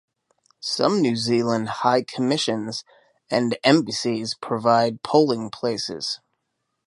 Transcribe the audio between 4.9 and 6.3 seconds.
polling places.